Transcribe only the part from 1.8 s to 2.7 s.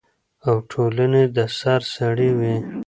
سړی وي،